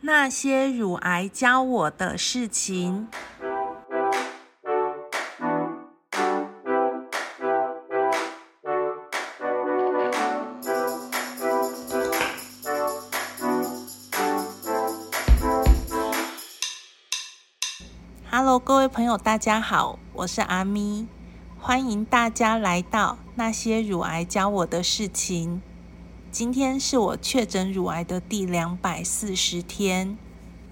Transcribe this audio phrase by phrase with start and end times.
[0.00, 3.08] 那些乳癌教我的事情。
[18.30, 21.08] Hello，各位朋友，大家好，我是阿咪，
[21.58, 25.60] 欢迎大家来到那些乳癌教我的事情。
[26.30, 30.18] 今天是我确诊乳癌的第两百四十天，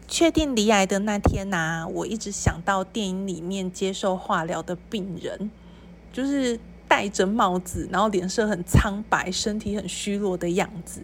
[0.07, 5.51] 确定离癌的那天呐，我一直想到电影里面接受化疗的病人，
[6.13, 11.01] 就是戴着帽子，然后脸色很苍白，身体很虚弱的样子。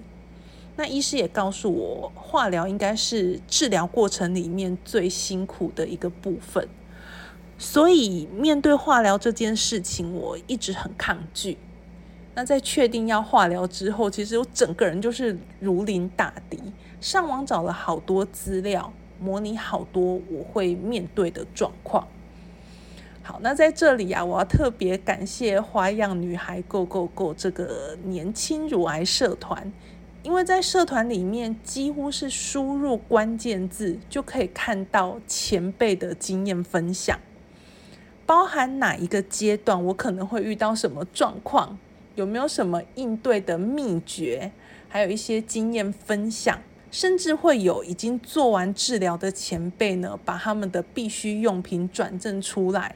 [0.77, 6.69] 那医师也告诉我，化疗应该是治疗过程里面最辛苦的一个部分，
[7.57, 11.57] 所以面对化疗这件事情，我一直很抗拒。
[12.35, 16.59] 那在确定要化疗之后，其实我整个人就是如临大敌。
[17.01, 22.07] 上网找了好多资料，模拟好多我会面对的状况。
[23.23, 29.73] 好，那在这里啊，我要特别感谢花样女孩 Go Go Go 这个年轻乳癌社团，
[30.23, 37.19] 因为在社团里面几乎是输入关键字就可以看到前辈的经验分享，
[38.25, 41.79] 包含哪一个阶段我可能会遇到什么状况。
[42.15, 44.53] 有没有什么应对的秘诀？
[44.89, 46.61] 还有一些经验分享，
[46.91, 52.95] 甚至会有已经做完治疗的前辈呢，把他们的必需用品转赠出来。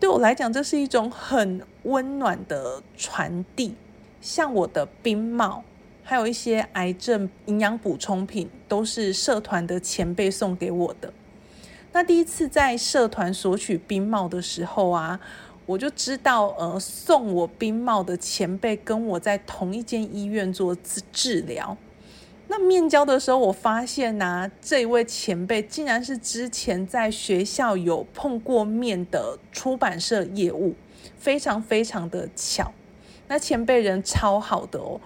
[0.00, 3.76] 对我来讲，这是一种很温暖的传递。
[4.20, 5.62] 像我的冰帽，
[6.02, 11.12] 还有一些癌症营养补充品，都是社团的前辈送给我的。
[11.92, 15.20] 那第一次在社团索取冰帽的时候啊。
[15.66, 21.76] 我就知道，呃，送我冰帽的前辈跟我在同一间医院做治治疗。
[22.48, 30.76] 那面交的时候，我发现呐，这位前辈竟然是之前在学校有碰过面的出版社业务，
[31.18, 32.72] 非常非常的巧。
[33.26, 35.00] 那前辈人超好的哦，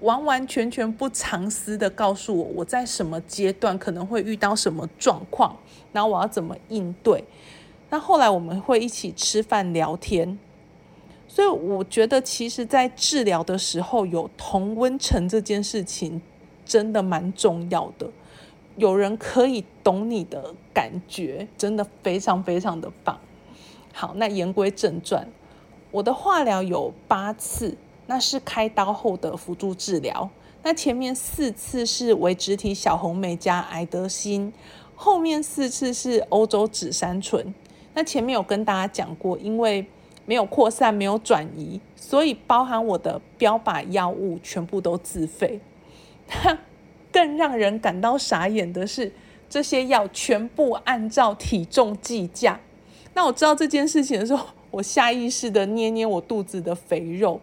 [0.00, 5.54] 完完全全不藏私的告诉我我在什么阶段可能会遇到什么状况，
[5.92, 7.22] 然后我要怎么应对。
[7.90, 10.38] 那后来我们会一起吃饭聊天，
[11.26, 16.20] 所以我觉得其实，在治疗的时候有同温层这件事情
[16.66, 18.10] 真的蛮重要的。
[18.76, 23.18] 有人可以懂你的感觉，真的非常非常的棒。
[23.92, 25.26] 好，那言归正传，
[25.90, 27.76] 我的化疗有八次，
[28.06, 30.30] 那是开刀后的辅助治疗。
[30.62, 34.52] 那前面四次是维植体小红莓加癌德辛，
[34.94, 37.54] 后面四次是欧洲紫杉醇。
[37.94, 39.84] 那前面有跟大家讲过，因为
[40.26, 45.60] 没有扩散、没有转移，所以包含我的标靶药物全部都自费。
[47.10, 49.10] 更让人感到傻眼的是，
[49.48, 52.60] 这些药全部按照体重计价。
[53.14, 57.40] 那我知道这件事情的时候，我下意识的捏捏我肚子的肥肉，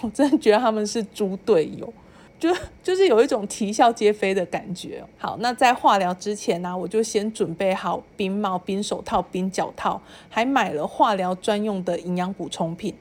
[0.00, 1.92] 我真的觉得他们是猪队友。
[2.38, 5.04] 就 就是有一种啼笑皆非的感觉。
[5.18, 12.94] 好，那在化疗之前呢，我就先准备好冰帽、冰手套、冰脚套，还买了化疗专用的营养补充品。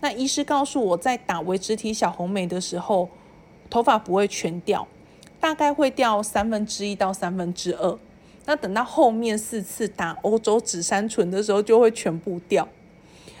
[0.00, 3.08] 那医师告诉我在打维持体小红梅的时候，
[3.70, 4.86] 头发不会全掉，
[5.40, 7.98] 大概会掉三分之一到三分之二。
[8.46, 12.68] 那等到后面四次打欧洲紫杉醇的时候，就会全部掉。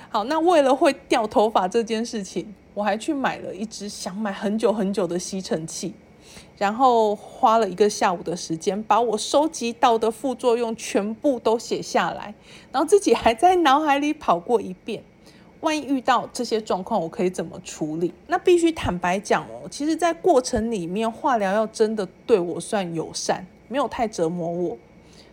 [0.08, 2.54] 好，那为了会掉头发这件事情。
[2.74, 5.94] 我还去买了一只想买很久很久的吸尘器，
[6.58, 12.34] 然后花了一个下午的时间，把我收集到的副作用全部都写下来，
[12.72, 15.02] 然后自己还在脑海里跑过一遍。
[15.60, 18.12] 万一遇到这些状况，我可以怎么处理？
[18.26, 24.76] 那必须坦白讲哦，其实，在过程里面，化疗要真的对我算友善，没有太折磨我。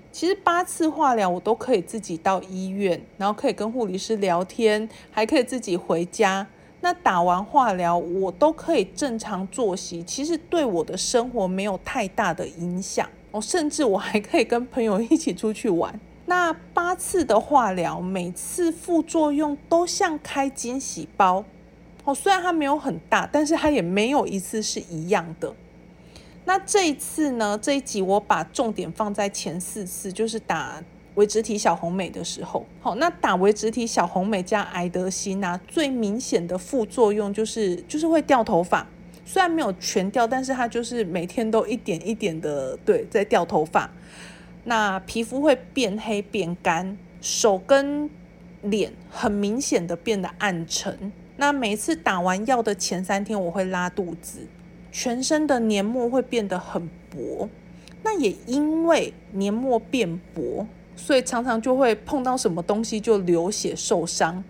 [0.09, 6.47] 其实八次化疗，我都可以自己到医院，然后可以跟护理师聊天，还可以自己回家。
[6.81, 13.07] 那打完化疗，我都可以正常作息，其实对我的生活没有太大的影响。
[13.31, 15.97] 哦，甚至我还可以跟朋友一起出去玩。
[16.25, 21.43] 那八次的化疗，每次副作用都像开惊喜包。
[22.03, 25.53] 哦，虽然它没有很大，但是它也没有一次是一样的。
[26.45, 27.57] 那这一次呢？
[27.61, 30.83] 这一集我把重点放在前四次，就是打。
[31.15, 38.87] 维植体小红美的时候，好，那打维植体小红美加埃德辛啊，最明显的副作用就是就是会掉头发，
[39.25, 43.91] 虽然没有全掉，但是它就是每天都一点一点的对在掉头发，
[44.63, 48.09] 那皮肤会变黑变干，手跟
[48.61, 54.47] 脸很明显的变得暗沉，那每次打完药的前三天我会拉肚子，
[54.91, 57.49] 全身的黏膜会变得很薄。
[58.03, 60.65] 那也因为黏膜变薄，
[61.03, 64.43] 所以常常就会碰到什么东西就流血受伤，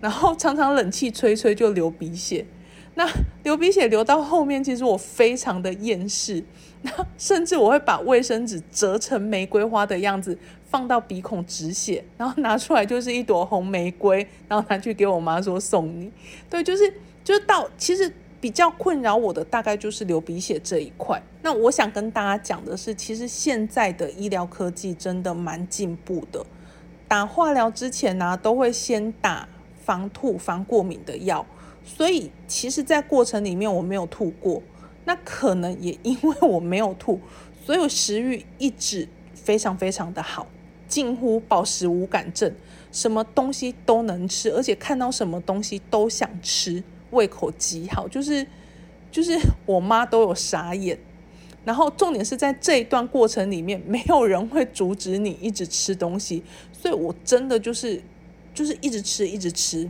[0.00, 2.46] 然后常常冷气吹吹就流鼻血。
[2.94, 3.06] 那
[3.42, 6.42] 流鼻血流到后面，其实我非常的厌世，
[6.80, 10.36] 那甚至我会把卫生纸折成玫瑰花的样子
[10.70, 16.10] 放到鼻孔止血，然后拿出来就是一朵红玫瑰，然后拿去给我妈说送你。
[16.48, 16.92] 对，就是
[17.22, 18.10] 就是到其实。
[18.42, 21.22] 比较困扰我的大概就是流鼻血这一块。
[21.42, 26.44] 那我想跟大家讲的是，其实现在的医疗科技真的蛮进步的。
[27.06, 29.48] 打化疗之前呢，都会先打
[29.84, 31.46] 防吐、防过敏的药。
[31.84, 34.60] 所以其实，在过程里面我没有吐过。
[35.04, 37.20] 那可能也因为我没有吐，
[37.64, 40.48] 所以食欲一直非常非常的好，
[40.88, 42.52] 近乎饱食无感症，
[42.90, 46.82] 什么东西都能吃，而且看到什么东西都想吃。
[47.12, 48.46] 胃口极好，就是
[49.10, 50.98] 就是我妈都有傻眼，
[51.64, 56.42] 然后重点是在这一段过程里面，没有人会阻止你一直吃东西，
[56.72, 58.02] 所以我真的就是
[58.52, 59.88] 就是一直吃一直吃。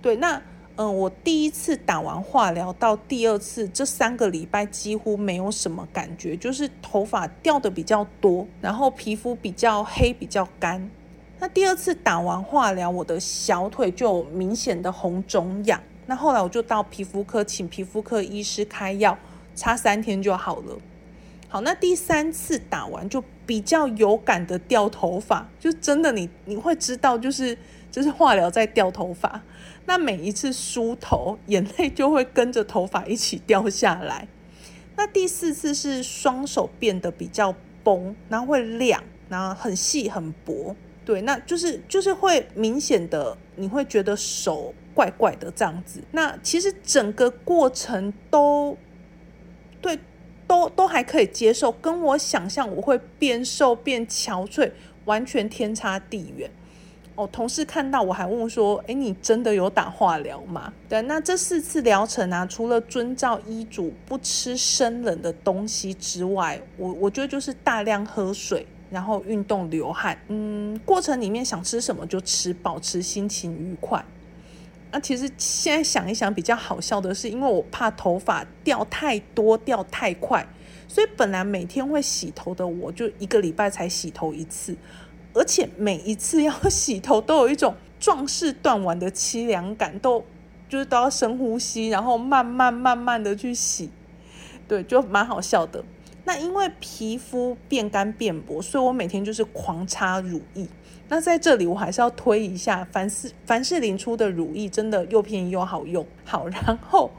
[0.00, 0.40] 对，那
[0.76, 10.90] 嗯，我第一次打完化疗到第二次这三个礼拜几乎没有什么感觉，就是头发掉的比较多，然后皮肤比较黑比较干。
[11.38, 15.80] 那第二次打完化疗，我的小腿就明显的红肿痒。
[16.06, 19.18] 那后来我就到皮肤科，请皮肤科医师开药，
[19.54, 20.78] 擦三天就好了。
[21.48, 27.56] 好，那第三次打完就比较有感的掉头发，就真的你你会知道，就是
[27.90, 29.40] 就是化疗在掉头发。
[29.86, 34.26] 那每一次梳头，眼泪就会跟着头发一起掉下来。
[34.96, 40.74] 那第四次是双手变得比较崩，然后会亮，然后很细很薄。
[41.04, 44.74] 对，那就是就是会明显的，你会觉得手。
[44.94, 48.76] 怪怪的这样子，那其实整个过程都
[49.82, 49.98] 对，
[50.46, 54.70] 都都还可以接受，跟我想象我会变瘦变憔悴
[55.04, 56.50] 完全天差地远。
[57.16, 74.04] 哦，同事看到我还问说：“哎，你真的有打化疗吗？”对，那这四次疗程啊，除了遵照医嘱不吃生冷的东西之外，我我觉得就是大量喝水，然后运动流汗，嗯，过程里面想吃什么就吃，保持心情愉快。
[74.94, 80.46] 那其实现在想一想，比较好笑的是，因为我怕头发掉太多、掉太快，
[80.86, 84.76] 所以本来每天会洗头的，我就一个礼拜才洗头一次，
[85.32, 90.24] 而且每一次要 洗头都有一种壮士断腕的凄凉感，都
[90.68, 93.90] 就是都要深呼吸，然后慢慢慢慢的去洗，
[94.68, 95.84] 对，就蛮好笑的。
[96.24, 100.68] 那因为皮肤变干变薄，所以我每天就是狂擦乳液。
[101.08, 106.04] 那在这里我还是要推一下凡士凡士林出的乳液，真的又便宜又好用。
[106.24, 107.10] 好，然后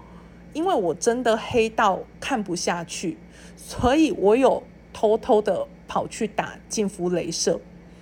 [0.54, 3.18] 因为我真的黑到看不下去，
[3.56, 7.60] 所以我有偷偷的跑去打净肤镭射。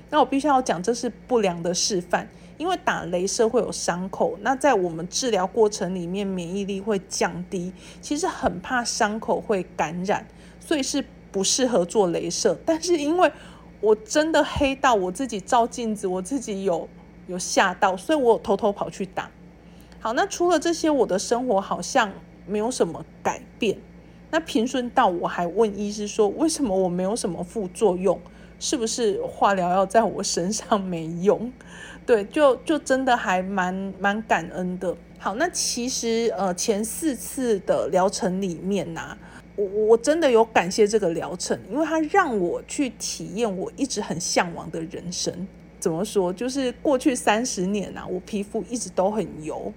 [0.10, 2.28] 那我必须要讲，这是不良的示范，
[2.58, 4.38] 因为打镭射会有伤口。
[4.42, 10.26] 那在我们治疗过程里面，免疫力会降低，其实很怕伤口会感染。
[10.60, 13.30] 所以是不适合做镭射，但是因为
[13.84, 16.88] 我真的黑到我自己照镜子，我自己有
[17.28, 19.30] 有吓到，所以我偷偷跑去打。
[20.00, 22.10] 好，那除了这些，我的生活好像
[22.48, 23.78] 没有什么改变。
[24.32, 28.18] 那平顺到我还问医师说，为什么我没有什么副作用？
[28.58, 31.52] 是不是化疗药在我身上没用？
[32.08, 34.96] 对，就就真的还蛮蛮感恩的。
[35.20, 39.18] 好，那其实呃前四次的疗程里面呢。
[39.56, 45.48] 我我真的有感谢这个疗程，因为它让我去体验我一直很向往的人生。
[45.80, 46.32] 怎么说？
[46.32, 49.72] 就是过去三十年啊，我皮肤一直都很油，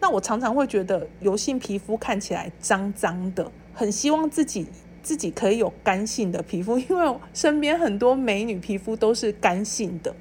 [0.00, 4.66] 那我常常会觉得油性皮肤看起来脏脏的，很希望自己
[5.02, 10.14] 自己可以有干性的皮肤，因为身边很多美女皮肤都是干性的。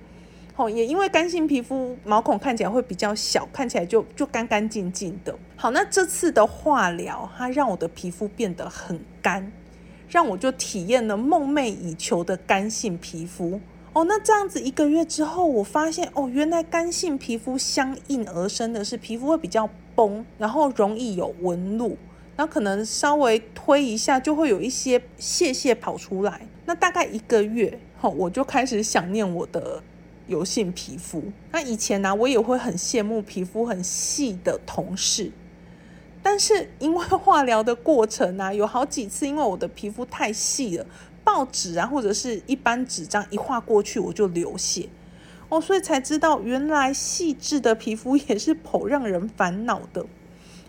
[0.60, 5.34] 哦，也因为干性皮肤毛孔看起来会比较小，看起来就就干干净净的。
[5.56, 9.50] 好，那这次的化疗，它让我的皮肤变得很干，
[10.10, 13.62] 让我就体验了梦寐以求的干性皮肤。
[13.94, 21.98] 哦，那这样子一个月之后，我发现哦，原来干性皮肤相应而生的是皮肤会比较崩，然后容易有纹路，
[22.36, 26.42] 那可能稍微推一下就会有一些屑屑跑出来。
[26.66, 29.82] 那大概一个月后，我就开始想念我的。
[30.30, 31.22] 油性皮肤，
[31.52, 35.32] 那以前呢，我也会很羡慕皮肤很细的同事，
[36.24, 40.86] 但是因为化疗的过程啊， 有好几次因为我的皮肤太细了，
[41.24, 44.88] 报纸啊或者是一般纸张一画过去我就流血
[45.50, 50.06] 哦，所以才知道原来细致的皮肤也是颇让人烦恼的。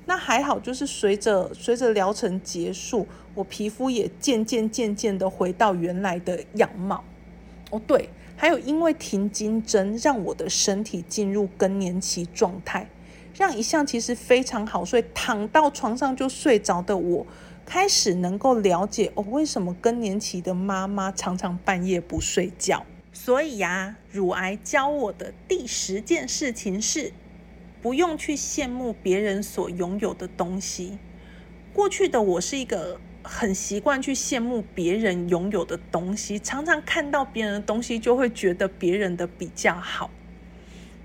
[0.07, 7.05] 那还好，就是随着随着疗程结束，我皮肤也渐渐渐渐的回到原来的样貌。
[7.71, 8.09] 哦，对，
[8.41, 12.89] 还有因为停经针，让我的身体进入更年期状态，
[13.35, 17.27] 让一向其实非常好睡，躺到床上就睡着的我，
[17.67, 22.87] 开始能够了解哦，为什么更年期的妈妈常常半夜不睡觉。
[23.13, 27.13] 所以呀，乳癌教我的第十件事情是，
[27.83, 30.97] 不用去羡慕别人所拥有的东西。
[31.75, 40.11] 过去的我是一个很习惯去羡慕别人拥有的东西，常常看到别人的东西就会觉得别人的比较好。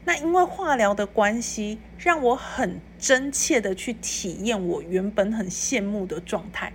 [0.06, 6.74] 那因为化疗的关系，让我很真切的去体验我原本很羡慕的状态，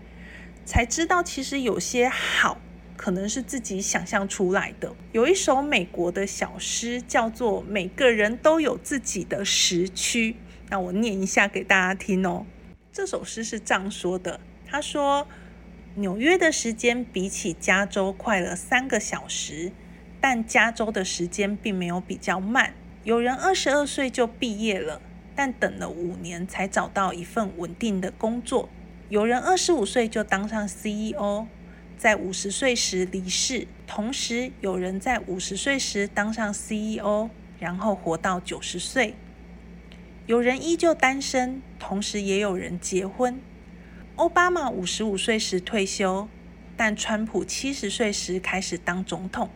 [0.65, 2.59] 才知道其实有些好。
[2.97, 4.95] 可能是自己想象出来的。
[5.13, 10.33] 有一首美国的小诗，叫做《每个人都有自己的时区》。
[10.69, 12.45] 那我念一下给大家听哦。
[12.93, 14.39] 这首诗是这样说的：
[14.71, 15.27] 他说，
[15.97, 19.73] 纽约的时间比起加州快了三个小时，
[20.21, 22.73] 但加州的时间并没有比较慢。
[23.03, 25.03] 有人二十二岁就毕业了，
[25.35, 28.69] 但等了五年才找到一份稳定的工作。
[29.09, 31.47] 有人二十五岁就当上 CEO。
[31.99, 39.17] 在五十岁时离世，同时有人在五十岁时当上 CEO，然后活到九十岁。
[40.27, 43.39] 有人依旧单身，同时也有人结婚。
[44.21, 46.29] 奥巴马五十五岁时退休，
[46.77, 49.49] 但川普七十岁时开始当总统。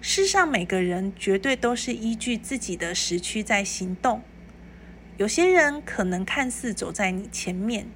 [0.00, 4.22] 世上每个人绝对都是依据自己的时区在行动。
[5.18, 7.86] 有些人可能看似走在你前面。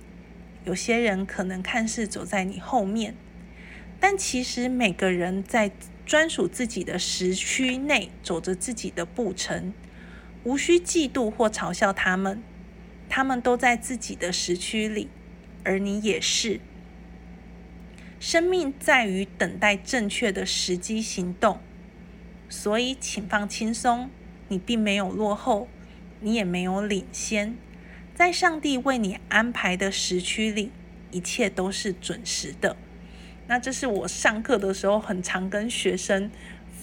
[0.66, 3.14] 有些人可能看似走在你后面，
[3.98, 5.70] 但其实每个人在
[6.04, 9.72] 专属自己的时区内走着自己的步程，
[10.44, 12.42] 无需嫉妒或嘲笑他们。
[13.08, 15.08] 他们都在自己的时区里，
[15.64, 16.60] 而你也是。
[18.20, 21.60] 生命在于等待正确的时机行动，
[22.48, 24.10] 所以请放轻松，
[24.48, 25.68] 你并没有落后，
[26.20, 27.56] 你也没有领先。
[28.14, 30.72] 在上帝为你安排的时区里，
[31.12, 32.76] 一切都是准时的。
[33.46, 36.30] 那这是我上课的时候很常跟学生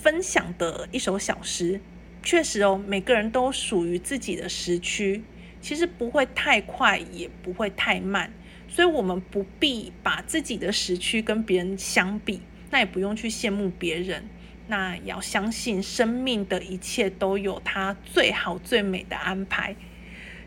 [0.02, 1.82] 分享的一首小诗。
[2.24, 5.24] 确实哦，每个人都属于自己的时区，
[5.62, 8.34] 其实不会太快，也不会太慢，
[8.76, 12.42] 所以我们不必把自己的时区跟别人相比，
[12.72, 14.28] 那也不用去羡慕别人。
[14.68, 19.74] 那要相信生命的一切都有它最好最美的安排。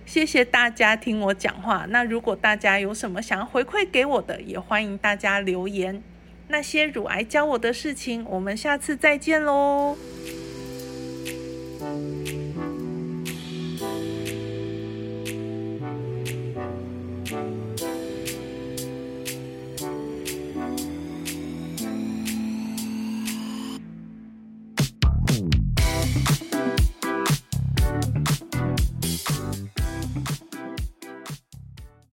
[0.04, 1.86] 谢谢大家听我讲话。
[1.88, 6.02] 那如果大家有什么想要回馈给我的，也欢迎大家留言。
[6.48, 9.96] 那些乳癌教我的事情，我们下次再见喽。